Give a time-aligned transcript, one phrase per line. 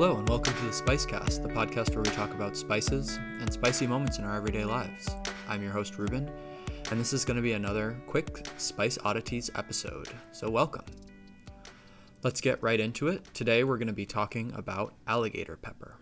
[0.00, 3.84] Hello, and welcome to the Spicecast, the podcast where we talk about spices and spicy
[3.84, 5.08] moments in our everyday lives.
[5.48, 6.30] I'm your host, Reuben,
[6.92, 10.84] and this is going to be another quick Spice Oddities episode, so welcome.
[12.22, 13.24] Let's get right into it.
[13.34, 15.96] Today we're going to be talking about alligator pepper.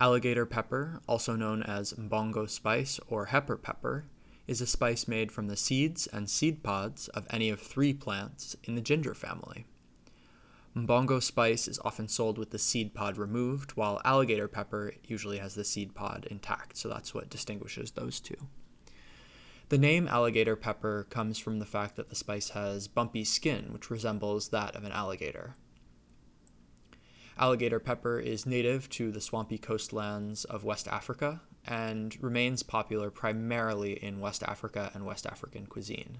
[0.00, 4.04] Alligator pepper, also known as mbongo spice or hepper pepper,
[4.46, 8.54] is a spice made from the seeds and seed pods of any of three plants
[8.62, 9.66] in the ginger family.
[10.76, 15.54] Mbongo spice is often sold with the seed pod removed, while alligator pepper usually has
[15.54, 18.48] the seed pod intact, so that's what distinguishes those two.
[19.68, 23.88] The name alligator pepper comes from the fact that the spice has bumpy skin, which
[23.88, 25.54] resembles that of an alligator.
[27.38, 33.92] Alligator pepper is native to the swampy coastlands of West Africa and remains popular primarily
[33.92, 36.18] in West Africa and West African cuisine.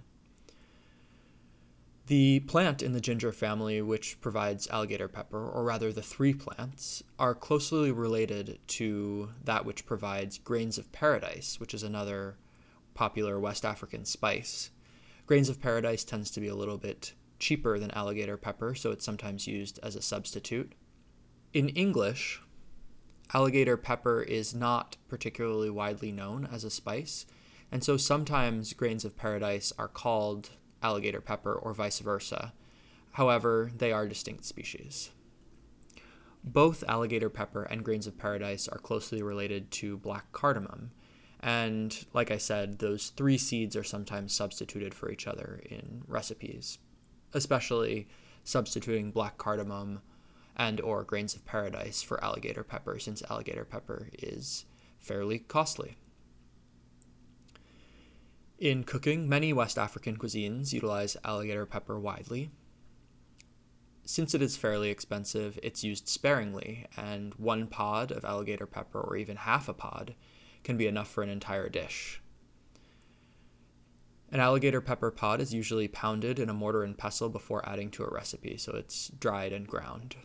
[2.06, 7.02] The plant in the ginger family, which provides alligator pepper, or rather the three plants,
[7.18, 12.36] are closely related to that which provides grains of paradise, which is another
[12.92, 14.70] popular West African spice.
[15.26, 19.04] Grains of paradise tends to be a little bit cheaper than alligator pepper, so it's
[19.04, 20.74] sometimes used as a substitute.
[21.54, 22.42] In English,
[23.32, 27.24] alligator pepper is not particularly widely known as a spice,
[27.72, 30.50] and so sometimes grains of paradise are called
[30.84, 32.52] alligator pepper or vice versa.
[33.12, 35.10] However, they are distinct species.
[36.44, 40.90] Both alligator pepper and grains of paradise are closely related to black cardamom.
[41.40, 46.78] And like I said, those three seeds are sometimes substituted for each other in recipes,
[47.32, 48.08] especially
[48.44, 50.02] substituting black cardamom
[50.56, 54.66] and or grains of paradise for alligator pepper since alligator pepper is
[54.98, 55.96] fairly costly.
[58.64, 62.50] In cooking, many West African cuisines utilize alligator pepper widely.
[64.06, 69.16] Since it is fairly expensive, it's used sparingly, and one pod of alligator pepper, or
[69.16, 70.14] even half a pod,
[70.62, 72.22] can be enough for an entire dish.
[74.32, 78.04] An alligator pepper pod is usually pounded in a mortar and pestle before adding to
[78.04, 80.16] a recipe, so it's dried and ground.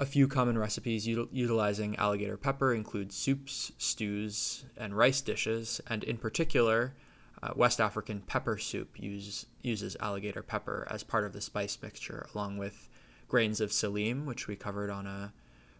[0.00, 6.04] A few common recipes util- utilizing alligator pepper include soups, stews, and rice dishes, and
[6.04, 6.94] in particular,
[7.42, 12.28] uh, West African pepper soup use, uses alligator pepper as part of the spice mixture,
[12.32, 12.88] along with
[13.26, 15.32] grains of selim, which we covered on a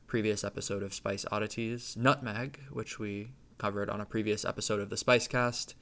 [0.09, 4.97] previous episode of Spice Oddities, nutmeg, which we covered on a previous episode of the
[4.97, 5.77] Spice Cast,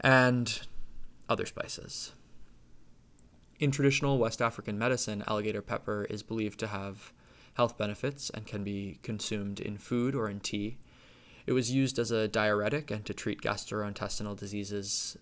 [0.00, 0.62] and
[1.28, 2.12] other spices.
[3.60, 7.12] In traditional West African medicine, alligator pepper is believed to have
[7.54, 10.78] health benefits and can be consumed in food or in tea.
[11.46, 15.16] It was used as a diuretic and to treat gastrointestinal diseases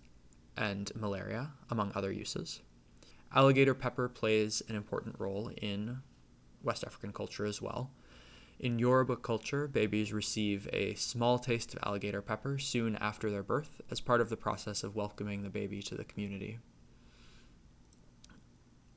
[0.55, 2.61] and malaria, among other uses.
[3.33, 5.99] Alligator pepper plays an important role in
[6.63, 7.91] West African culture as well.
[8.59, 13.79] In Yoruba culture, babies receive a small taste of alligator pepper soon after their birth
[13.89, 16.59] as part of the process of welcoming the baby to the community.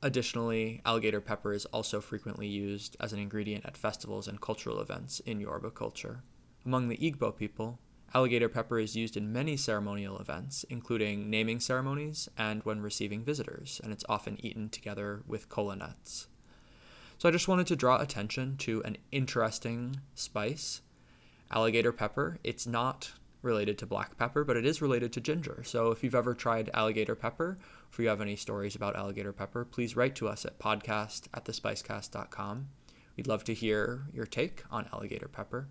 [0.05, 5.21] Additionally, alligator pepper is also frequently used as an ingredient at festivals and cultural events
[5.21, 6.25] in Yoruba culture.
[6.67, 7.79] Among the Igbo people,
[8.13, 13.81] alligator pepper is used in many ceremonial events, including naming ceremonies and when receiving visitors,
[13.85, 16.27] and it's often eaten together with kola nuts.
[17.19, 20.81] So I just wanted to draw attention to an interesting spice,
[21.53, 22.39] alligator pepper.
[22.43, 25.63] It's not related to black pepper, but it is related to ginger.
[25.65, 27.59] So if you've ever tried alligator pepper,
[27.91, 31.45] if you have any stories about alligator pepper, please write to us at podcast at
[31.45, 32.69] thespicecast.com.
[33.17, 35.69] We'd love to hear your take on alligator pepper.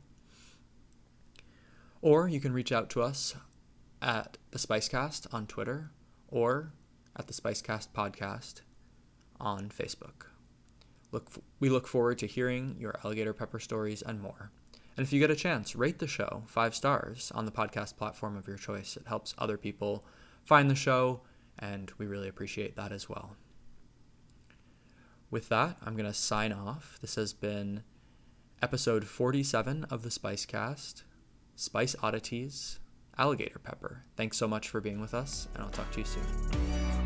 [2.02, 3.36] Or you can reach out to us
[4.02, 5.92] at the Spicecast on Twitter
[6.28, 6.74] or
[7.16, 8.62] at the Spicecast podcast
[9.40, 10.28] on Facebook.
[11.12, 11.30] Look,
[11.60, 14.52] we look forward to hearing your alligator pepper stories and more.
[14.98, 18.36] And if you get a chance, rate the show five stars on the podcast platform
[18.36, 18.98] of your choice.
[18.98, 20.04] It helps other people
[20.44, 21.22] find the show,
[21.58, 23.36] and we really appreciate that as well.
[25.30, 26.98] With that, I'm going to sign off.
[27.02, 27.84] This has been
[28.62, 31.04] episode 47 of the Spice Cast
[31.56, 32.80] Spice Oddities,
[33.18, 34.04] Alligator Pepper.
[34.16, 37.01] Thanks so much for being with us, and I'll talk to you soon.